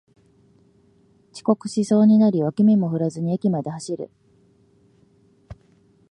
[1.31, 4.09] 遅刻しそうになり脇目も振らずに駅まで走る